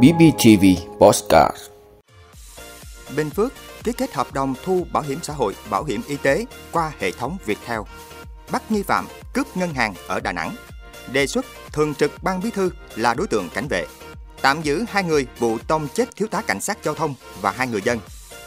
BBTV 0.00 0.64
Postcard 0.98 1.56
Bình 3.16 3.30
Phước 3.30 3.52
ký 3.84 3.92
kết 3.92 4.14
hợp 4.14 4.34
đồng 4.34 4.54
thu 4.64 4.86
bảo 4.92 5.02
hiểm 5.02 5.18
xã 5.22 5.32
hội, 5.32 5.54
bảo 5.70 5.84
hiểm 5.84 6.02
y 6.06 6.16
tế 6.16 6.44
qua 6.72 6.92
hệ 6.98 7.10
thống 7.10 7.38
Viettel. 7.46 7.80
Bắt 8.52 8.70
nghi 8.70 8.82
phạm 8.82 9.06
cướp 9.34 9.56
ngân 9.56 9.74
hàng 9.74 9.94
ở 10.08 10.20
Đà 10.20 10.32
Nẵng. 10.32 10.54
Đề 11.12 11.26
xuất 11.26 11.44
thường 11.72 11.94
trực 11.94 12.22
ban 12.22 12.40
bí 12.42 12.50
thư 12.50 12.70
là 12.96 13.14
đối 13.14 13.26
tượng 13.26 13.48
cảnh 13.54 13.68
vệ. 13.68 13.86
Tạm 14.42 14.62
giữ 14.62 14.84
hai 14.88 15.04
người 15.04 15.26
vụ 15.38 15.58
tông 15.58 15.88
chết 15.94 16.16
thiếu 16.16 16.28
tá 16.28 16.42
cảnh 16.46 16.60
sát 16.60 16.78
giao 16.84 16.94
thông 16.94 17.14
và 17.40 17.50
hai 17.50 17.66
người 17.66 17.82
dân. 17.84 17.98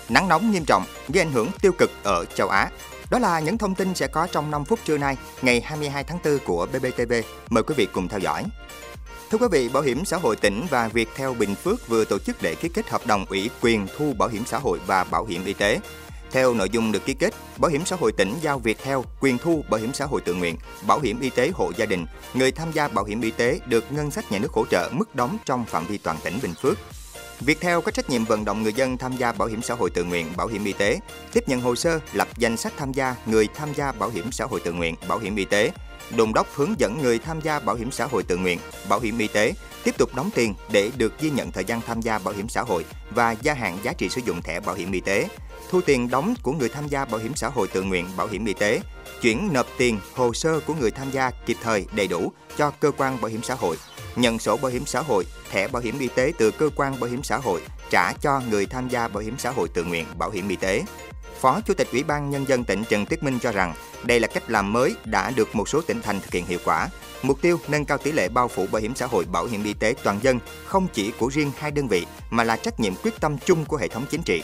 Nắng 0.09 0.27
nóng 0.27 0.51
nghiêm 0.51 0.65
trọng 0.65 0.85
gây 1.09 1.23
ảnh 1.23 1.33
hưởng 1.33 1.49
tiêu 1.61 1.71
cực 1.77 1.91
ở 2.03 2.25
châu 2.25 2.49
Á. 2.49 2.69
Đó 3.09 3.19
là 3.19 3.39
những 3.39 3.57
thông 3.57 3.75
tin 3.75 3.95
sẽ 3.95 4.07
có 4.07 4.27
trong 4.31 4.51
5 4.51 4.65
phút 4.65 4.79
trưa 4.85 4.97
nay, 4.97 5.17
ngày 5.41 5.61
22 5.61 6.03
tháng 6.03 6.19
4 6.25 6.39
của 6.45 6.67
BBTV. 6.73 7.13
Mời 7.49 7.63
quý 7.63 7.75
vị 7.77 7.87
cùng 7.93 8.07
theo 8.07 8.19
dõi. 8.19 8.43
Thưa 9.35 9.47
quý 9.47 9.59
vị, 9.59 9.69
Bảo 9.69 9.83
hiểm 9.83 10.05
xã 10.05 10.17
hội 10.17 10.35
tỉnh 10.35 10.65
và 10.69 10.87
Viettel 10.87 11.33
Bình 11.33 11.55
Phước 11.55 11.87
vừa 11.87 12.05
tổ 12.05 12.19
chức 12.19 12.43
lễ 12.43 12.55
ký 12.55 12.69
kết 12.69 12.89
hợp 12.89 13.07
đồng 13.07 13.25
ủy 13.25 13.49
quyền 13.61 13.87
thu 13.97 14.13
bảo 14.17 14.29
hiểm 14.29 14.43
xã 14.45 14.57
hội 14.57 14.79
và 14.87 15.03
bảo 15.03 15.25
hiểm 15.25 15.45
y 15.45 15.53
tế. 15.53 15.79
Theo 16.31 16.53
nội 16.53 16.69
dung 16.69 16.91
được 16.91 17.05
ký 17.05 17.13
kết, 17.13 17.33
Bảo 17.57 17.71
hiểm 17.71 17.85
xã 17.85 17.95
hội 17.95 18.11
tỉnh 18.11 18.33
giao 18.41 18.59
Viettel 18.59 18.97
quyền 19.19 19.37
thu 19.37 19.63
bảo 19.69 19.79
hiểm 19.79 19.93
xã 19.93 20.05
hội 20.05 20.21
tự 20.21 20.33
nguyện, 20.33 20.57
bảo 20.87 20.99
hiểm 20.99 21.19
y 21.19 21.29
tế 21.29 21.51
hộ 21.53 21.71
gia 21.77 21.85
đình. 21.85 22.05
Người 22.33 22.51
tham 22.51 22.71
gia 22.71 22.87
bảo 22.87 23.05
hiểm 23.05 23.21
y 23.21 23.31
tế 23.31 23.59
được 23.65 23.91
ngân 23.91 24.11
sách 24.11 24.31
nhà 24.31 24.39
nước 24.39 24.51
hỗ 24.51 24.65
trợ 24.65 24.89
mức 24.93 25.15
đóng 25.15 25.37
trong 25.45 25.65
phạm 25.65 25.85
vi 25.85 25.97
toàn 25.97 26.17
tỉnh 26.23 26.39
Bình 26.41 26.53
Phước. 26.61 26.77
Viettel 27.39 27.79
có 27.79 27.91
trách 27.91 28.09
nhiệm 28.09 28.25
vận 28.25 28.45
động 28.45 28.63
người 28.63 28.73
dân 28.73 28.97
tham 28.97 29.17
gia 29.17 29.31
bảo 29.31 29.47
hiểm 29.47 29.61
xã 29.61 29.73
hội 29.73 29.89
tự 29.89 30.03
nguyện, 30.03 30.33
bảo 30.37 30.47
hiểm 30.47 30.65
y 30.65 30.73
tế, 30.73 30.99
tiếp 31.33 31.49
nhận 31.49 31.61
hồ 31.61 31.75
sơ, 31.75 31.99
lập 32.13 32.27
danh 32.37 32.57
sách 32.57 32.73
tham 32.77 32.91
gia 32.91 33.15
người 33.25 33.47
tham 33.55 33.73
gia 33.73 33.91
bảo 33.91 34.09
hiểm 34.09 34.31
xã 34.31 34.45
hội 34.45 34.59
tự 34.59 34.73
nguyện, 34.73 34.95
bảo 35.07 35.17
hiểm 35.17 35.35
y 35.35 35.45
tế, 35.45 35.71
đồn 36.17 36.33
đốc 36.33 36.47
hướng 36.53 36.79
dẫn 36.79 36.97
người 37.01 37.19
tham 37.19 37.41
gia 37.41 37.59
bảo 37.59 37.75
hiểm 37.75 37.91
xã 37.91 38.05
hội 38.05 38.23
tự 38.23 38.37
nguyện, 38.37 38.59
bảo 38.89 38.99
hiểm 38.99 39.17
y 39.17 39.27
tế 39.27 39.53
tiếp 39.83 39.97
tục 39.97 40.15
đóng 40.15 40.29
tiền 40.35 40.53
để 40.71 40.91
được 40.97 41.19
ghi 41.19 41.29
nhận 41.29 41.51
thời 41.51 41.65
gian 41.65 41.81
tham 41.81 42.01
gia 42.01 42.19
bảo 42.19 42.33
hiểm 42.33 42.49
xã 42.49 42.61
hội 42.61 42.85
và 43.09 43.31
gia 43.31 43.53
hạn 43.53 43.77
giá 43.83 43.93
trị 43.93 44.09
sử 44.09 44.21
dụng 44.25 44.41
thẻ 44.41 44.59
bảo 44.59 44.75
hiểm 44.75 44.91
y 44.91 44.99
tế, 44.99 45.27
thu 45.69 45.81
tiền 45.81 46.09
đóng 46.09 46.35
của 46.43 46.51
người 46.51 46.69
tham 46.69 46.87
gia 46.87 47.05
bảo 47.05 47.19
hiểm 47.19 47.35
xã 47.35 47.49
hội 47.49 47.67
tự 47.67 47.83
nguyện, 47.83 48.05
bảo 48.17 48.27
hiểm 48.27 48.45
y 48.45 48.53
tế, 48.53 48.81
chuyển 49.21 49.53
nộp 49.53 49.67
tiền 49.77 49.99
hồ 50.15 50.33
sơ 50.33 50.59
của 50.59 50.73
người 50.73 50.91
tham 50.91 51.11
gia 51.11 51.31
kịp 51.45 51.57
thời 51.63 51.85
đầy 51.95 52.07
đủ 52.07 52.31
cho 52.57 52.71
cơ 52.71 52.91
quan 52.97 53.21
bảo 53.21 53.31
hiểm 53.31 53.43
xã 53.43 53.55
hội, 53.55 53.77
nhận 54.15 54.39
sổ 54.39 54.57
bảo 54.57 54.71
hiểm 54.71 54.85
xã 54.85 55.01
hội, 55.01 55.25
thẻ 55.51 55.67
bảo 55.67 55.81
hiểm 55.81 55.99
y 55.99 56.07
tế 56.07 56.33
từ 56.37 56.51
cơ 56.51 56.69
quan 56.75 56.99
bảo 56.99 57.09
hiểm 57.09 57.23
xã 57.23 57.37
hội 57.37 57.61
trả 57.89 58.13
cho 58.13 58.41
người 58.49 58.65
tham 58.65 58.89
gia 58.89 59.07
bảo 59.07 59.23
hiểm 59.23 59.35
xã 59.37 59.49
hội 59.49 59.67
tự 59.73 59.83
nguyện, 59.83 60.05
bảo 60.17 60.29
hiểm 60.29 60.49
y 60.49 60.55
tế. 60.55 60.83
Phó 61.41 61.61
Chủ 61.61 61.73
tịch 61.73 61.87
Ủy 61.91 62.03
ban 62.03 62.29
Nhân 62.29 62.47
dân 62.47 62.63
tỉnh 62.63 62.83
Trần 62.89 63.05
Tuyết 63.05 63.23
Minh 63.23 63.39
cho 63.39 63.51
rằng 63.51 63.73
đây 64.03 64.19
là 64.19 64.27
cách 64.27 64.49
làm 64.49 64.73
mới 64.73 64.95
đã 65.05 65.31
được 65.31 65.55
một 65.55 65.69
số 65.69 65.81
tỉnh 65.81 66.01
thành 66.01 66.19
thực 66.21 66.33
hiện 66.33 66.45
hiệu 66.45 66.59
quả. 66.65 66.89
Mục 67.21 67.41
tiêu 67.41 67.59
nâng 67.67 67.85
cao 67.85 67.97
tỷ 67.97 68.11
lệ 68.11 68.29
bao 68.29 68.47
phủ 68.47 68.67
bảo 68.71 68.81
hiểm 68.81 68.95
xã 68.95 69.05
hội, 69.05 69.25
bảo 69.25 69.45
hiểm 69.45 69.63
y 69.63 69.73
tế 69.73 69.93
toàn 70.03 70.19
dân 70.21 70.39
không 70.65 70.87
chỉ 70.93 71.11
của 71.11 71.27
riêng 71.27 71.51
hai 71.57 71.71
đơn 71.71 71.87
vị 71.87 72.05
mà 72.29 72.43
là 72.43 72.57
trách 72.57 72.79
nhiệm 72.79 72.93
quyết 73.03 73.19
tâm 73.19 73.37
chung 73.45 73.65
của 73.65 73.77
hệ 73.77 73.87
thống 73.87 74.05
chính 74.09 74.21
trị. 74.23 74.43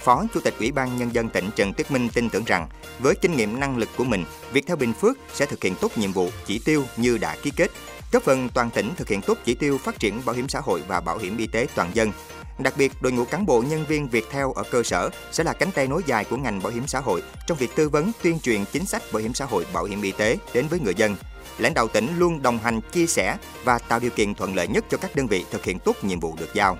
Phó 0.00 0.24
Chủ 0.34 0.40
tịch 0.40 0.54
Ủy 0.58 0.72
ban 0.72 0.98
Nhân 0.98 1.14
dân 1.14 1.28
tỉnh 1.28 1.50
Trần 1.56 1.72
Tuyết 1.72 1.90
Minh 1.90 2.08
tin 2.08 2.30
tưởng 2.30 2.44
rằng 2.44 2.68
với 2.98 3.14
kinh 3.14 3.36
nghiệm 3.36 3.60
năng 3.60 3.76
lực 3.76 3.88
của 3.96 4.04
mình, 4.04 4.24
việc 4.52 4.66
theo 4.66 4.76
Bình 4.76 4.92
Phước 4.92 5.18
sẽ 5.34 5.46
thực 5.46 5.62
hiện 5.62 5.74
tốt 5.80 5.92
nhiệm 5.96 6.12
vụ, 6.12 6.30
chỉ 6.46 6.58
tiêu 6.58 6.84
như 6.96 7.18
đã 7.18 7.36
ký 7.42 7.50
kết, 7.56 7.70
góp 8.14 8.22
phần 8.22 8.48
toàn 8.54 8.70
tỉnh 8.70 8.94
thực 8.96 9.08
hiện 9.08 9.20
tốt 9.22 9.38
chỉ 9.44 9.54
tiêu 9.54 9.78
phát 9.78 9.98
triển 9.98 10.24
bảo 10.24 10.36
hiểm 10.36 10.48
xã 10.48 10.60
hội 10.60 10.82
và 10.88 11.00
bảo 11.00 11.18
hiểm 11.18 11.36
y 11.36 11.46
tế 11.46 11.66
toàn 11.74 11.90
dân, 11.94 12.12
Đặc 12.58 12.74
biệt, 12.76 12.92
đội 13.00 13.12
ngũ 13.12 13.24
cán 13.24 13.46
bộ 13.46 13.62
nhân 13.62 13.84
viên 13.88 14.08
Viettel 14.08 14.46
ở 14.54 14.62
cơ 14.70 14.82
sở 14.82 15.10
sẽ 15.32 15.44
là 15.44 15.52
cánh 15.52 15.70
tay 15.70 15.86
nối 15.86 16.02
dài 16.06 16.24
của 16.24 16.36
ngành 16.36 16.62
bảo 16.62 16.72
hiểm 16.72 16.86
xã 16.86 17.00
hội 17.00 17.22
trong 17.46 17.58
việc 17.58 17.70
tư 17.76 17.88
vấn, 17.88 18.12
tuyên 18.22 18.40
truyền 18.40 18.64
chính 18.72 18.86
sách 18.86 19.02
bảo 19.12 19.22
hiểm 19.22 19.34
xã 19.34 19.44
hội, 19.44 19.66
bảo 19.72 19.84
hiểm 19.84 20.02
y 20.02 20.12
tế 20.12 20.36
đến 20.54 20.66
với 20.70 20.80
người 20.80 20.94
dân. 20.94 21.16
Lãnh 21.58 21.74
đạo 21.74 21.88
tỉnh 21.88 22.08
luôn 22.18 22.42
đồng 22.42 22.58
hành, 22.58 22.80
chia 22.92 23.06
sẻ 23.06 23.36
và 23.64 23.78
tạo 23.78 24.00
điều 24.00 24.10
kiện 24.10 24.34
thuận 24.34 24.54
lợi 24.54 24.68
nhất 24.68 24.84
cho 24.90 24.96
các 24.96 25.16
đơn 25.16 25.26
vị 25.26 25.44
thực 25.50 25.64
hiện 25.64 25.78
tốt 25.78 25.96
nhiệm 26.02 26.20
vụ 26.20 26.36
được 26.38 26.54
giao. 26.54 26.78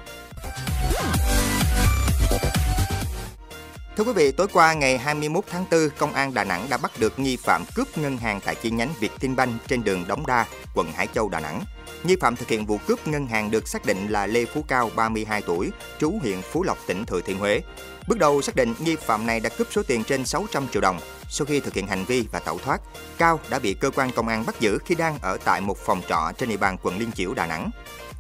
Thưa 3.97 4.05
quý 4.05 4.13
vị, 4.13 4.33
tối 4.33 4.47
qua 4.53 4.73
ngày 4.73 4.99
21 4.99 5.45
tháng 5.51 5.65
4, 5.71 5.89
Công 5.99 6.13
an 6.13 6.35
Đà 6.35 6.45
Nẵng 6.45 6.67
đã 6.71 6.77
bắt 6.77 6.93
được 6.99 7.19
nghi 7.19 7.37
phạm 7.37 7.65
cướp 7.75 7.99
ngân 7.99 8.17
hàng 8.17 8.41
tại 8.45 8.55
chi 8.55 8.71
nhánh 8.71 8.89
Vietinbank 9.01 9.53
trên 9.69 9.85
đường 9.85 10.05
Đống 10.09 10.27
Đa, 10.27 10.47
quận 10.75 10.93
Hải 10.93 11.07
Châu, 11.15 11.29
Đà 11.29 11.41
Nẵng. 11.41 11.65
Nghi 12.05 12.17
phạm 12.21 12.37
thực 12.37 12.49
hiện 12.49 12.67
vụ 12.67 12.79
cướp 12.87 13.09
ngân 13.09 13.27
hàng 13.27 13.51
được 13.51 13.69
xác 13.69 13.87
định 13.87 14.09
là 14.09 14.27
Lê 14.27 14.45
Phú 14.45 14.65
Cao, 14.69 14.91
32 14.97 15.43
tuổi, 15.43 15.71
trú 16.01 16.11
huyện 16.23 16.43
Phú 16.43 16.63
Lộc, 16.63 16.79
tỉnh 16.87 17.07
Thừa 17.07 17.21
Thiên 17.21 17.39
Huế. 17.39 17.61
Bước 18.09 18.19
đầu 18.19 18.43
xác 18.43 18.57
định 18.57 18.75
nghi 18.79 18.97
phạm 18.97 19.27
này 19.27 19.41
đã 19.41 19.51
cướp 19.59 19.67
số 19.71 19.83
tiền 19.83 20.05
trên 20.05 20.25
600 20.25 20.69
triệu 20.73 20.83
đồng. 20.83 21.01
Sau 21.29 21.47
khi 21.47 21.61
thực 21.61 21.75
hiện 21.75 21.87
hành 21.87 22.05
vi 22.05 22.25
và 22.33 22.39
tẩu 22.39 22.59
thoát, 22.59 22.81
Cao 23.19 23.41
đã 23.51 23.59
bị 23.59 23.75
cơ 23.75 23.91
quan 23.91 24.11
công 24.13 24.29
an 24.29 24.47
bắt 24.47 24.61
giữ 24.61 24.79
khi 24.85 24.95
đang 24.95 25.19
ở 25.23 25.39
tại 25.45 25.61
một 25.61 25.79
phòng 25.79 26.03
trọ 26.09 26.33
trên 26.39 26.49
địa 26.49 26.57
bàn 26.57 26.77
quận 26.83 26.99
Liên 26.99 27.13
Chiểu, 27.13 27.35
Đà 27.35 27.47
Nẵng. 27.47 27.71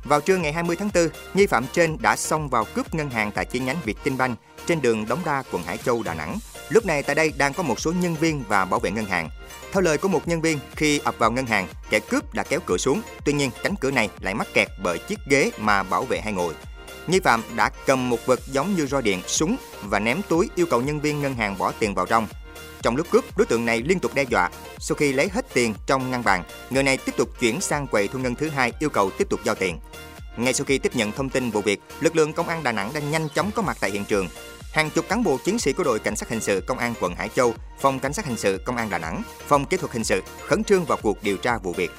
Vào 0.04 0.20
trưa 0.20 0.36
ngày 0.36 0.52
20 0.52 0.76
tháng 0.76 0.90
4, 0.94 1.08
nghi 1.34 1.46
phạm 1.46 1.66
trên 1.72 1.96
đã 2.00 2.16
xông 2.16 2.48
vào 2.48 2.66
cướp 2.74 2.94
ngân 2.94 3.10
hàng 3.10 3.30
tại 3.32 3.44
chi 3.44 3.58
nhánh 3.58 3.76
Vietinbank 3.84 4.38
trên 4.66 4.82
đường 4.82 5.06
Đống 5.08 5.20
Đa, 5.24 5.42
quận 5.52 5.62
Hải 5.66 5.78
Châu, 5.78 6.02
Đà 6.02 6.14
Nẵng. 6.14 6.38
Lúc 6.68 6.86
này 6.86 7.02
tại 7.02 7.14
đây 7.14 7.32
đang 7.36 7.54
có 7.54 7.62
một 7.62 7.80
số 7.80 7.92
nhân 7.92 8.14
viên 8.14 8.44
và 8.48 8.64
bảo 8.64 8.80
vệ 8.80 8.90
ngân 8.90 9.04
hàng. 9.04 9.30
Theo 9.72 9.80
lời 9.80 9.98
của 9.98 10.08
một 10.08 10.28
nhân 10.28 10.40
viên, 10.40 10.58
khi 10.76 10.98
ập 10.98 11.18
vào 11.18 11.30
ngân 11.30 11.46
hàng, 11.46 11.68
kẻ 11.90 12.00
cướp 12.00 12.34
đã 12.34 12.42
kéo 12.42 12.60
cửa 12.66 12.76
xuống. 12.76 13.02
Tuy 13.24 13.32
nhiên, 13.32 13.50
cánh 13.62 13.74
cửa 13.76 13.90
này 13.90 14.08
lại 14.20 14.34
mắc 14.34 14.48
kẹt 14.54 14.68
bởi 14.82 14.98
chiếc 14.98 15.18
ghế 15.30 15.50
mà 15.58 15.82
bảo 15.82 16.04
vệ 16.04 16.20
hay 16.20 16.32
ngồi. 16.32 16.54
Nghi 17.06 17.20
phạm 17.20 17.42
đã 17.56 17.70
cầm 17.86 18.10
một 18.10 18.26
vật 18.26 18.40
giống 18.46 18.74
như 18.74 18.86
roi 18.86 19.02
điện, 19.02 19.22
súng 19.26 19.56
và 19.82 19.98
ném 19.98 20.22
túi 20.28 20.50
yêu 20.54 20.66
cầu 20.66 20.82
nhân 20.82 21.00
viên 21.00 21.22
ngân 21.22 21.34
hàng 21.34 21.58
bỏ 21.58 21.72
tiền 21.78 21.94
vào 21.94 22.06
trong. 22.06 22.26
Trong 22.82 22.96
lúc 22.96 23.10
cướp, 23.10 23.36
đối 23.36 23.46
tượng 23.46 23.64
này 23.64 23.82
liên 23.82 23.98
tục 23.98 24.14
đe 24.14 24.22
dọa. 24.22 24.50
Sau 24.78 24.96
khi 24.96 25.12
lấy 25.12 25.28
hết 25.32 25.54
tiền 25.54 25.74
trong 25.86 26.10
ngăn 26.10 26.24
bàn, 26.24 26.44
người 26.70 26.82
này 26.82 26.96
tiếp 26.96 27.12
tục 27.16 27.28
chuyển 27.40 27.60
sang 27.60 27.86
quầy 27.86 28.08
thu 28.08 28.18
ngân 28.18 28.34
thứ 28.34 28.48
hai 28.48 28.72
yêu 28.78 28.90
cầu 28.90 29.10
tiếp 29.10 29.28
tục 29.30 29.40
giao 29.44 29.54
tiền. 29.54 29.78
Ngay 30.36 30.52
sau 30.52 30.64
khi 30.64 30.78
tiếp 30.78 30.96
nhận 30.96 31.12
thông 31.12 31.30
tin 31.30 31.50
vụ 31.50 31.60
việc, 31.60 31.80
lực 32.00 32.16
lượng 32.16 32.32
công 32.32 32.48
an 32.48 32.62
Đà 32.62 32.72
Nẵng 32.72 32.92
đã 32.92 33.00
nhanh 33.00 33.28
chóng 33.34 33.50
có 33.50 33.62
mặt 33.62 33.76
tại 33.80 33.90
hiện 33.90 34.04
trường. 34.04 34.28
Hàng 34.74 34.90
chục 34.90 35.08
cán 35.08 35.22
bộ 35.24 35.38
chiến 35.44 35.58
sĩ 35.58 35.72
của 35.72 35.84
đội 35.84 35.98
cảnh 35.98 36.16
sát 36.16 36.28
hình 36.28 36.40
sự 36.40 36.60
công 36.66 36.78
an 36.78 36.94
quận 37.00 37.14
Hải 37.14 37.28
Châu, 37.28 37.54
phòng 37.80 37.98
cảnh 37.98 38.12
sát 38.12 38.26
hình 38.26 38.36
sự 38.36 38.60
công 38.64 38.76
an 38.76 38.90
Đà 38.90 38.98
Nẵng, 38.98 39.22
phòng 39.46 39.64
kỹ 39.64 39.76
thuật 39.76 39.92
hình 39.92 40.04
sự 40.04 40.22
khẩn 40.46 40.64
trương 40.64 40.84
vào 40.84 40.98
cuộc 41.02 41.22
điều 41.22 41.36
tra 41.36 41.58
vụ 41.58 41.72
việc. 41.72 41.90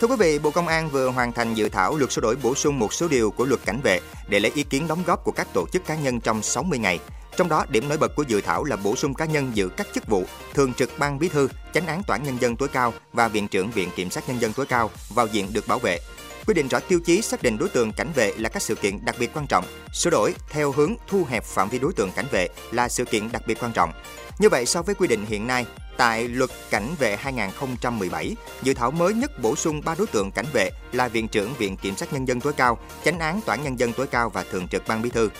Thưa 0.00 0.06
quý 0.06 0.16
vị, 0.18 0.38
Bộ 0.38 0.50
Công 0.50 0.68
an 0.68 0.88
vừa 0.88 1.08
hoàn 1.08 1.32
thành 1.32 1.54
dự 1.54 1.68
thảo 1.68 1.96
luật 1.96 2.12
sửa 2.12 2.20
đổi 2.20 2.36
bổ 2.42 2.54
sung 2.54 2.78
một 2.78 2.92
số 2.92 3.08
điều 3.08 3.30
của 3.30 3.44
luật 3.44 3.60
cảnh 3.64 3.80
vệ 3.82 4.00
để 4.28 4.40
lấy 4.40 4.52
ý 4.54 4.62
kiến 4.62 4.88
đóng 4.88 5.02
góp 5.06 5.24
của 5.24 5.32
các 5.32 5.48
tổ 5.52 5.66
chức 5.72 5.86
cá 5.86 5.94
nhân 5.94 6.20
trong 6.20 6.42
60 6.42 6.78
ngày. 6.78 6.98
Trong 7.36 7.48
đó, 7.48 7.64
điểm 7.68 7.88
nổi 7.88 7.98
bật 7.98 8.12
của 8.16 8.22
dự 8.22 8.40
thảo 8.40 8.64
là 8.64 8.76
bổ 8.76 8.96
sung 8.96 9.14
cá 9.14 9.24
nhân 9.24 9.50
giữ 9.54 9.68
các 9.76 9.86
chức 9.94 10.06
vụ 10.06 10.24
thường 10.54 10.74
trực 10.74 10.98
ban 10.98 11.18
bí 11.18 11.28
thư, 11.28 11.48
chánh 11.74 11.86
án 11.86 12.02
toán 12.02 12.22
nhân 12.22 12.38
dân 12.40 12.56
tối 12.56 12.68
cao 12.68 12.94
và 13.12 13.28
viện 13.28 13.48
trưởng 13.48 13.70
viện 13.70 13.88
kiểm 13.96 14.10
sát 14.10 14.28
nhân 14.28 14.40
dân 14.40 14.52
tối 14.52 14.66
cao 14.66 14.90
vào 15.14 15.26
diện 15.26 15.52
được 15.52 15.68
bảo 15.68 15.78
vệ. 15.78 15.98
Quy 16.46 16.54
định 16.54 16.68
rõ 16.68 16.80
tiêu 16.80 17.00
chí 17.04 17.22
xác 17.22 17.42
định 17.42 17.58
đối 17.58 17.68
tượng 17.68 17.92
cảnh 17.92 18.12
vệ 18.14 18.32
là 18.38 18.48
các 18.48 18.62
sự 18.62 18.74
kiện 18.74 19.04
đặc 19.04 19.16
biệt 19.18 19.30
quan 19.34 19.46
trọng, 19.46 19.64
sửa 19.92 20.10
đổi 20.10 20.34
theo 20.50 20.72
hướng 20.72 20.94
thu 21.08 21.24
hẹp 21.28 21.44
phạm 21.44 21.68
vi 21.68 21.78
đối 21.78 21.92
tượng 21.92 22.12
cảnh 22.12 22.26
vệ 22.30 22.48
là 22.72 22.88
sự 22.88 23.04
kiện 23.04 23.32
đặc 23.32 23.42
biệt 23.46 23.58
quan 23.62 23.72
trọng. 23.72 23.92
Như 24.38 24.48
vậy 24.48 24.66
so 24.66 24.82
với 24.82 24.94
quy 24.94 25.08
định 25.08 25.26
hiện 25.26 25.46
nay, 25.46 25.66
tại 25.96 26.28
Luật 26.28 26.50
Cảnh 26.70 26.94
vệ 26.98 27.16
2017, 27.16 28.36
dự 28.62 28.74
thảo 28.74 28.90
mới 28.90 29.14
nhất 29.14 29.42
bổ 29.42 29.56
sung 29.56 29.80
3 29.84 29.94
đối 29.98 30.06
tượng 30.06 30.30
cảnh 30.30 30.46
vệ 30.52 30.70
là 30.92 31.08
Viện 31.08 31.28
trưởng 31.28 31.54
Viện 31.54 31.76
Kiểm 31.76 31.96
sát 31.96 32.12
Nhân 32.12 32.28
dân 32.28 32.40
tối 32.40 32.52
cao, 32.52 32.78
Chánh 33.04 33.18
án 33.18 33.40
toán 33.46 33.64
Nhân 33.64 33.78
dân 33.78 33.92
tối 33.92 34.06
cao 34.06 34.30
và 34.30 34.44
Thường 34.50 34.68
trực 34.68 34.88
Ban 34.88 35.02
Bí 35.02 35.10
thư. 35.10 35.30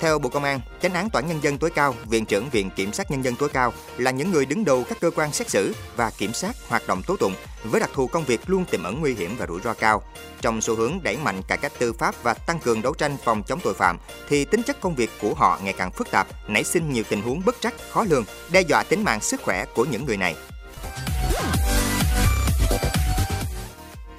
Theo 0.00 0.18
Bộ 0.18 0.28
Công 0.28 0.44
an, 0.44 0.60
Chánh 0.82 0.94
án 0.94 1.10
Tòa 1.10 1.22
Nhân 1.22 1.42
dân 1.42 1.58
tối 1.58 1.70
cao, 1.70 1.94
Viện 2.04 2.26
trưởng 2.26 2.50
Viện 2.50 2.70
Kiểm 2.70 2.92
sát 2.92 3.10
Nhân 3.10 3.24
dân 3.24 3.36
tối 3.36 3.48
cao 3.48 3.72
là 3.96 4.10
những 4.10 4.32
người 4.32 4.46
đứng 4.46 4.64
đầu 4.64 4.84
các 4.88 5.00
cơ 5.00 5.10
quan 5.10 5.32
xét 5.32 5.50
xử 5.50 5.74
và 5.96 6.10
kiểm 6.18 6.32
sát 6.32 6.56
hoạt 6.68 6.82
động 6.86 7.02
tố 7.06 7.16
tụng 7.16 7.34
với 7.64 7.80
đặc 7.80 7.90
thù 7.94 8.06
công 8.06 8.24
việc 8.24 8.40
luôn 8.46 8.64
tiềm 8.64 8.84
ẩn 8.84 9.00
nguy 9.00 9.14
hiểm 9.14 9.36
và 9.38 9.46
rủi 9.46 9.60
ro 9.60 9.74
cao. 9.74 10.02
Trong 10.40 10.60
xu 10.60 10.76
hướng 10.76 10.98
đẩy 11.02 11.16
mạnh 11.16 11.42
cải 11.48 11.58
cách 11.58 11.72
tư 11.78 11.92
pháp 11.92 12.14
và 12.22 12.34
tăng 12.34 12.58
cường 12.58 12.82
đấu 12.82 12.94
tranh 12.94 13.16
phòng 13.24 13.42
chống 13.42 13.60
tội 13.62 13.74
phạm, 13.74 13.98
thì 14.28 14.44
tính 14.44 14.62
chất 14.62 14.80
công 14.80 14.94
việc 14.94 15.10
của 15.20 15.34
họ 15.34 15.58
ngày 15.62 15.72
càng 15.72 15.92
phức 15.92 16.10
tạp, 16.10 16.26
nảy 16.48 16.64
sinh 16.64 16.92
nhiều 16.92 17.04
tình 17.08 17.22
huống 17.22 17.42
bất 17.44 17.56
trắc, 17.60 17.74
khó 17.90 18.04
lường, 18.08 18.24
đe 18.52 18.60
dọa 18.60 18.82
tính 18.82 19.04
mạng 19.04 19.20
sức 19.20 19.42
khỏe 19.42 19.64
của 19.74 19.84
những 19.84 20.04
người 20.04 20.16
này. 20.16 20.36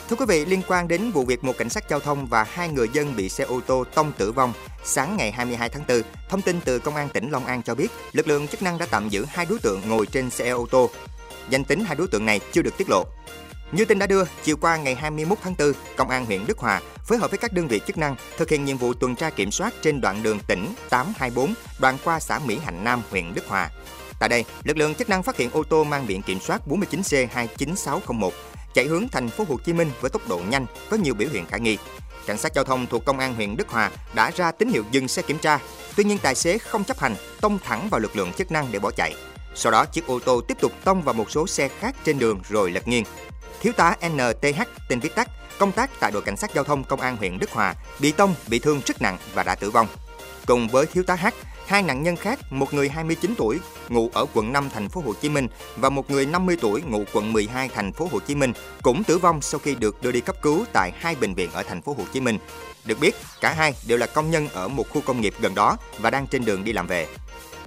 Thưa 0.09 0.15
quý 0.15 0.25
vị, 0.27 0.45
liên 0.45 0.61
quan 0.67 0.87
đến 0.87 1.11
vụ 1.11 1.25
việc 1.25 1.43
một 1.43 1.57
cảnh 1.57 1.69
sát 1.69 1.89
giao 1.89 1.99
thông 1.99 2.25
và 2.25 2.43
hai 2.43 2.69
người 2.69 2.89
dân 2.93 3.15
bị 3.15 3.29
xe 3.29 3.43
ô 3.43 3.61
tô 3.67 3.83
tông 3.95 4.11
tử 4.11 4.31
vong, 4.31 4.53
sáng 4.83 5.17
ngày 5.17 5.31
22 5.31 5.69
tháng 5.69 5.83
4, 5.87 6.01
thông 6.29 6.41
tin 6.41 6.59
từ 6.65 6.79
Công 6.79 6.95
an 6.95 7.09
tỉnh 7.09 7.29
Long 7.29 7.45
An 7.45 7.63
cho 7.63 7.75
biết, 7.75 7.87
lực 8.13 8.27
lượng 8.27 8.47
chức 8.47 8.61
năng 8.61 8.77
đã 8.77 8.85
tạm 8.91 9.09
giữ 9.09 9.25
hai 9.29 9.45
đối 9.49 9.59
tượng 9.59 9.81
ngồi 9.87 10.05
trên 10.05 10.29
xe 10.29 10.49
ô 10.49 10.67
tô. 10.71 10.89
Danh 11.49 11.63
tính 11.63 11.85
hai 11.85 11.95
đối 11.95 12.07
tượng 12.07 12.25
này 12.25 12.39
chưa 12.51 12.61
được 12.61 12.77
tiết 12.77 12.89
lộ. 12.89 13.03
Như 13.71 13.85
tin 13.85 13.99
đã 13.99 14.07
đưa, 14.07 14.23
chiều 14.43 14.57
qua 14.57 14.77
ngày 14.77 14.95
21 14.95 15.37
tháng 15.43 15.55
4, 15.59 15.71
Công 15.97 16.09
an 16.09 16.25
huyện 16.25 16.47
Đức 16.47 16.57
Hòa 16.57 16.81
phối 17.05 17.17
hợp 17.17 17.31
với 17.31 17.37
các 17.37 17.53
đơn 17.53 17.67
vị 17.67 17.81
chức 17.87 17.97
năng 17.97 18.15
thực 18.37 18.49
hiện 18.49 18.65
nhiệm 18.65 18.77
vụ 18.77 18.93
tuần 18.93 19.15
tra 19.15 19.29
kiểm 19.29 19.51
soát 19.51 19.73
trên 19.81 20.01
đoạn 20.01 20.23
đường 20.23 20.39
tỉnh 20.47 20.73
824 20.89 21.53
đoạn 21.79 21.97
qua 22.03 22.19
xã 22.19 22.39
Mỹ 22.39 22.59
Hạnh 22.65 22.83
Nam, 22.83 23.01
huyện 23.11 23.33
Đức 23.33 23.47
Hòa. 23.47 23.69
Tại 24.19 24.29
đây, 24.29 24.45
lực 24.63 24.77
lượng 24.77 24.95
chức 24.95 25.09
năng 25.09 25.23
phát 25.23 25.37
hiện 25.37 25.49
ô 25.53 25.63
tô 25.63 25.83
mang 25.83 26.07
biển 26.07 26.21
kiểm 26.21 26.39
soát 26.39 26.61
49C29601 26.67 28.29
chạy 28.75 28.85
hướng 28.85 29.09
thành 29.09 29.29
phố 29.29 29.45
Hồ 29.49 29.57
Chí 29.65 29.73
Minh 29.73 29.91
với 30.01 30.09
tốc 30.09 30.29
độ 30.29 30.41
nhanh, 30.47 30.65
có 30.89 30.97
nhiều 30.97 31.13
biểu 31.13 31.29
hiện 31.31 31.45
khả 31.45 31.57
nghi. 31.57 31.77
Cảnh 32.25 32.37
sát 32.37 32.53
giao 32.55 32.63
thông 32.63 32.87
thuộc 32.87 33.05
công 33.05 33.19
an 33.19 33.33
huyện 33.35 33.57
Đức 33.57 33.69
Hòa 33.69 33.91
đã 34.13 34.31
ra 34.35 34.51
tín 34.51 34.69
hiệu 34.69 34.83
dừng 34.91 35.07
xe 35.07 35.21
kiểm 35.21 35.37
tra. 35.37 35.59
Tuy 35.95 36.03
nhiên 36.03 36.17
tài 36.17 36.35
xế 36.35 36.57
không 36.57 36.83
chấp 36.83 36.99
hành, 36.99 37.15
tông 37.41 37.59
thẳng 37.59 37.89
vào 37.89 37.99
lực 37.99 38.15
lượng 38.15 38.33
chức 38.33 38.51
năng 38.51 38.71
để 38.71 38.79
bỏ 38.79 38.91
chạy. 38.91 39.15
Sau 39.55 39.71
đó 39.71 39.85
chiếc 39.85 40.07
ô 40.07 40.19
tô 40.19 40.41
tiếp 40.47 40.57
tục 40.61 40.71
tông 40.83 41.01
vào 41.01 41.13
một 41.13 41.31
số 41.31 41.47
xe 41.47 41.67
khác 41.67 41.95
trên 42.03 42.19
đường 42.19 42.39
rồi 42.49 42.71
lật 42.71 42.87
nghiêng. 42.87 43.03
Thiếu 43.61 43.73
tá 43.73 43.95
NTH, 44.07 44.61
tên 44.89 44.99
viết 44.99 45.15
tắt, 45.15 45.27
công 45.59 45.71
tác 45.71 45.89
tại 45.99 46.11
đội 46.11 46.21
cảnh 46.21 46.37
sát 46.37 46.53
giao 46.53 46.63
thông 46.63 46.83
công 46.83 47.01
an 47.01 47.17
huyện 47.17 47.39
Đức 47.39 47.51
Hòa, 47.51 47.75
bị 47.99 48.11
tông, 48.11 48.35
bị 48.47 48.59
thương 48.59 48.81
rất 48.85 49.01
nặng 49.01 49.17
và 49.33 49.43
đã 49.43 49.55
tử 49.55 49.71
vong. 49.71 49.87
Cùng 50.45 50.67
với 50.67 50.85
thiếu 50.85 51.03
tá 51.03 51.15
H, 51.15 51.27
hai 51.65 51.83
nạn 51.83 52.03
nhân 52.03 52.15
khác, 52.15 52.39
một 52.49 52.73
người 52.73 52.89
29 52.89 53.33
tuổi 53.37 53.59
ngụ 53.89 54.09
ở 54.13 54.25
quận 54.33 54.53
5 54.53 54.69
thành 54.73 54.89
phố 54.89 55.01
Hồ 55.05 55.13
Chí 55.21 55.29
Minh 55.29 55.47
và 55.75 55.89
một 55.89 56.11
người 56.11 56.25
50 56.25 56.57
tuổi 56.61 56.81
ngụ 56.81 57.03
quận 57.13 57.33
12 57.33 57.69
thành 57.69 57.93
phố 57.93 58.09
Hồ 58.11 58.19
Chí 58.19 58.35
Minh 58.35 58.53
cũng 58.81 59.03
tử 59.03 59.17
vong 59.17 59.41
sau 59.41 59.59
khi 59.59 59.75
được 59.75 60.01
đưa 60.01 60.11
đi 60.11 60.21
cấp 60.21 60.41
cứu 60.41 60.65
tại 60.73 60.91
hai 60.95 61.15
bệnh 61.15 61.33
viện 61.33 61.49
ở 61.53 61.63
thành 61.63 61.81
phố 61.81 61.95
Hồ 61.97 62.03
Chí 62.13 62.19
Minh. 62.19 62.37
Được 62.85 62.99
biết, 62.99 63.15
cả 63.41 63.53
hai 63.53 63.73
đều 63.87 63.97
là 63.97 64.07
công 64.07 64.31
nhân 64.31 64.47
ở 64.53 64.67
một 64.67 64.89
khu 64.89 65.01
công 65.01 65.21
nghiệp 65.21 65.33
gần 65.39 65.55
đó 65.55 65.77
và 65.99 66.09
đang 66.09 66.27
trên 66.27 66.45
đường 66.45 66.63
đi 66.63 66.73
làm 66.73 66.87
về. 66.87 67.07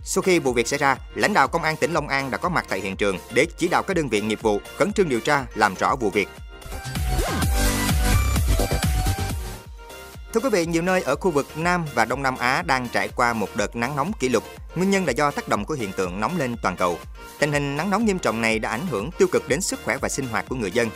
Sau 0.04 0.22
khi 0.22 0.38
vụ 0.38 0.52
việc 0.52 0.68
xảy 0.68 0.78
ra, 0.78 0.96
lãnh 1.14 1.34
đạo 1.34 1.48
công 1.48 1.62
an 1.62 1.76
tỉnh 1.76 1.92
Long 1.92 2.08
An 2.08 2.30
đã 2.30 2.38
có 2.38 2.48
mặt 2.48 2.66
tại 2.68 2.80
hiện 2.80 2.96
trường 2.96 3.18
để 3.34 3.46
chỉ 3.58 3.68
đạo 3.68 3.82
các 3.82 3.96
đơn 3.96 4.08
vị 4.08 4.20
nghiệp 4.20 4.42
vụ 4.42 4.60
khẩn 4.76 4.92
trương 4.92 5.08
điều 5.08 5.20
tra, 5.20 5.46
làm 5.54 5.74
rõ 5.74 5.96
vụ 5.96 6.10
việc. 6.10 6.28
Thưa 10.32 10.40
quý 10.40 10.48
vị, 10.52 10.66
nhiều 10.66 10.82
nơi 10.82 11.02
ở 11.02 11.16
khu 11.16 11.30
vực 11.30 11.46
Nam 11.56 11.84
và 11.94 12.04
Đông 12.04 12.22
Nam 12.22 12.36
Á 12.36 12.62
đang 12.62 12.88
trải 12.88 13.08
qua 13.16 13.32
một 13.32 13.48
đợt 13.54 13.76
nắng 13.76 13.96
nóng 13.96 14.12
kỷ 14.20 14.28
lục. 14.28 14.44
Nguyên 14.74 14.90
nhân 14.90 15.06
là 15.06 15.12
do 15.12 15.30
tác 15.30 15.48
động 15.48 15.64
của 15.64 15.74
hiện 15.74 15.92
tượng 15.92 16.20
nóng 16.20 16.38
lên 16.38 16.56
toàn 16.62 16.76
cầu. 16.76 16.98
Tình 17.38 17.52
hình 17.52 17.76
nắng 17.76 17.90
nóng 17.90 18.04
nghiêm 18.04 18.18
trọng 18.18 18.40
này 18.40 18.58
đã 18.58 18.70
ảnh 18.70 18.86
hưởng 18.90 19.10
tiêu 19.18 19.28
cực 19.32 19.48
đến 19.48 19.60
sức 19.60 19.80
khỏe 19.84 19.96
và 20.00 20.08
sinh 20.08 20.28
hoạt 20.28 20.48
của 20.48 20.56
người 20.56 20.70
dân. 20.70 20.88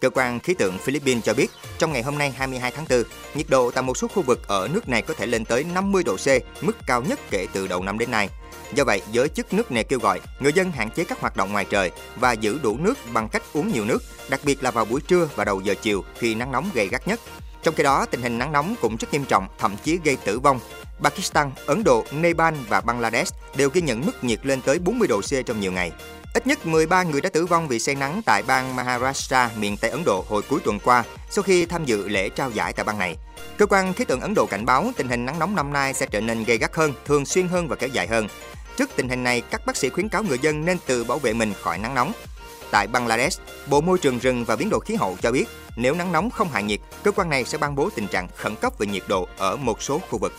Cơ 0.00 0.10
quan 0.10 0.40
khí 0.40 0.54
tượng 0.54 0.78
Philippines 0.78 1.24
cho 1.24 1.34
biết, 1.34 1.50
trong 1.78 1.92
ngày 1.92 2.02
hôm 2.02 2.18
nay 2.18 2.30
22 2.36 2.70
tháng 2.70 2.84
4, 2.90 3.02
nhiệt 3.34 3.46
độ 3.48 3.70
tại 3.70 3.82
một 3.82 3.96
số 3.96 4.08
khu 4.08 4.22
vực 4.22 4.48
ở 4.48 4.68
nước 4.72 4.88
này 4.88 5.02
có 5.02 5.14
thể 5.14 5.26
lên 5.26 5.44
tới 5.44 5.64
50 5.64 6.02
độ 6.02 6.16
C, 6.16 6.28
mức 6.64 6.76
cao 6.86 7.02
nhất 7.02 7.20
kể 7.30 7.46
từ 7.52 7.66
đầu 7.66 7.82
năm 7.82 7.98
đến 7.98 8.10
nay. 8.10 8.28
Do 8.74 8.84
vậy, 8.84 9.02
giới 9.12 9.28
chức 9.28 9.52
nước 9.52 9.72
này 9.72 9.84
kêu 9.84 9.98
gọi 9.98 10.20
người 10.40 10.52
dân 10.52 10.72
hạn 10.72 10.90
chế 10.90 11.04
các 11.04 11.20
hoạt 11.20 11.36
động 11.36 11.52
ngoài 11.52 11.66
trời 11.70 11.90
và 12.16 12.32
giữ 12.32 12.58
đủ 12.62 12.76
nước 12.80 12.98
bằng 13.12 13.28
cách 13.28 13.42
uống 13.52 13.72
nhiều 13.72 13.84
nước, 13.84 14.02
đặc 14.28 14.40
biệt 14.44 14.62
là 14.62 14.70
vào 14.70 14.84
buổi 14.84 15.00
trưa 15.00 15.28
và 15.36 15.44
đầu 15.44 15.60
giờ 15.60 15.74
chiều 15.82 16.04
khi 16.18 16.34
nắng 16.34 16.52
nóng 16.52 16.70
gay 16.74 16.88
gắt 16.88 17.08
nhất. 17.08 17.20
Trong 17.64 17.74
khi 17.74 17.82
đó, 17.82 18.06
tình 18.10 18.22
hình 18.22 18.38
nắng 18.38 18.52
nóng 18.52 18.74
cũng 18.80 18.96
rất 18.96 19.12
nghiêm 19.12 19.24
trọng, 19.24 19.48
thậm 19.58 19.76
chí 19.84 19.98
gây 20.04 20.16
tử 20.16 20.40
vong. 20.40 20.60
Pakistan, 21.02 21.50
Ấn 21.66 21.84
Độ, 21.84 22.04
Nepal 22.12 22.54
và 22.68 22.80
Bangladesh 22.80 23.34
đều 23.56 23.70
ghi 23.72 23.80
nhận 23.80 24.06
mức 24.06 24.24
nhiệt 24.24 24.46
lên 24.46 24.60
tới 24.60 24.78
40 24.78 25.08
độ 25.08 25.20
C 25.20 25.46
trong 25.46 25.60
nhiều 25.60 25.72
ngày. 25.72 25.92
Ít 26.34 26.46
nhất 26.46 26.66
13 26.66 27.02
người 27.02 27.20
đã 27.20 27.28
tử 27.28 27.46
vong 27.46 27.68
vì 27.68 27.78
say 27.78 27.94
nắng 27.94 28.22
tại 28.26 28.42
bang 28.42 28.76
Maharashtra, 28.76 29.50
miền 29.56 29.76
Tây 29.76 29.90
Ấn 29.90 30.04
Độ 30.04 30.24
hồi 30.28 30.42
cuối 30.48 30.60
tuần 30.64 30.78
qua 30.80 31.04
sau 31.30 31.42
khi 31.42 31.66
tham 31.66 31.84
dự 31.84 32.08
lễ 32.08 32.28
trao 32.28 32.50
giải 32.50 32.72
tại 32.72 32.84
bang 32.84 32.98
này. 32.98 33.16
Cơ 33.58 33.66
quan 33.66 33.94
khí 33.94 34.04
tượng 34.04 34.20
Ấn 34.20 34.34
Độ 34.34 34.46
cảnh 34.46 34.66
báo 34.66 34.92
tình 34.96 35.08
hình 35.08 35.26
nắng 35.26 35.38
nóng 35.38 35.54
năm 35.54 35.72
nay 35.72 35.94
sẽ 35.94 36.06
trở 36.06 36.20
nên 36.20 36.44
gay 36.44 36.58
gắt 36.58 36.74
hơn, 36.74 36.92
thường 37.06 37.26
xuyên 37.26 37.48
hơn 37.48 37.68
và 37.68 37.76
kéo 37.76 37.88
dài 37.88 38.06
hơn. 38.06 38.28
Trước 38.76 38.90
tình 38.96 39.08
hình 39.08 39.24
này, 39.24 39.42
các 39.50 39.66
bác 39.66 39.76
sĩ 39.76 39.88
khuyến 39.88 40.08
cáo 40.08 40.22
người 40.22 40.38
dân 40.38 40.64
nên 40.64 40.78
tự 40.86 41.04
bảo 41.04 41.18
vệ 41.18 41.32
mình 41.32 41.52
khỏi 41.62 41.78
nắng 41.78 41.94
nóng. 41.94 42.12
Tại 42.74 42.86
Bangladesh, 42.86 43.42
Bộ 43.66 43.80
Môi 43.80 43.98
trường 43.98 44.18
rừng 44.18 44.44
và 44.44 44.56
biến 44.56 44.70
đổi 44.70 44.80
khí 44.84 44.94
hậu 44.94 45.16
cho 45.22 45.32
biết, 45.32 45.44
nếu 45.76 45.94
nắng 45.94 46.12
nóng 46.12 46.30
không 46.30 46.48
hạ 46.48 46.60
nhiệt, 46.60 46.80
cơ 47.02 47.10
quan 47.10 47.30
này 47.30 47.44
sẽ 47.44 47.58
ban 47.58 47.74
bố 47.74 47.90
tình 47.94 48.06
trạng 48.06 48.28
khẩn 48.36 48.56
cấp 48.56 48.72
về 48.78 48.86
nhiệt 48.86 49.02
độ 49.08 49.28
ở 49.38 49.56
một 49.56 49.82
số 49.82 50.00
khu 50.10 50.18
vực. 50.18 50.32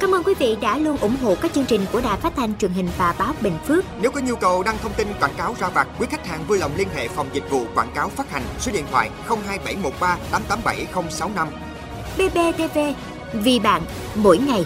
Cảm 0.00 0.14
ơn 0.14 0.22
quý 0.24 0.34
vị 0.38 0.56
đã 0.60 0.78
luôn 0.78 0.96
ủng 0.96 1.16
hộ 1.22 1.34
các 1.42 1.52
chương 1.52 1.64
trình 1.64 1.86
của 1.92 2.00
Đài 2.00 2.20
Phát 2.20 2.32
thanh 2.36 2.58
truyền 2.58 2.72
hình 2.72 2.88
và 2.98 3.14
báo 3.18 3.34
Bình 3.40 3.58
Phước. 3.66 3.84
Nếu 4.00 4.10
có 4.10 4.20
nhu 4.20 4.36
cầu 4.36 4.62
đăng 4.62 4.78
thông 4.82 4.92
tin 4.92 5.08
quảng 5.20 5.34
cáo 5.36 5.56
ra 5.60 5.68
vặt, 5.68 5.88
quý 5.98 6.06
khách 6.10 6.26
hàng 6.26 6.44
vui 6.48 6.58
lòng 6.58 6.72
liên 6.76 6.88
hệ 6.94 7.08
phòng 7.08 7.28
dịch 7.32 7.50
vụ 7.50 7.66
quảng 7.74 7.92
cáo 7.94 8.08
phát 8.08 8.30
hành 8.30 8.42
số 8.58 8.72
điện 8.72 8.84
thoại 8.90 9.10
02713 9.28 10.18
887065. 10.30 11.48
BBTV, 12.16 12.78
vì 13.32 13.58
bạn, 13.58 13.82
mỗi 14.14 14.38
ngày. 14.38 14.64